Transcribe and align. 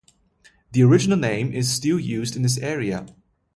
The 0.71 0.81
original 0.81 1.15
name 1.15 1.53
is 1.53 1.71
still 1.71 1.99
used 1.99 2.35
in 2.35 2.41
the 2.41 2.57
area. 2.63 3.05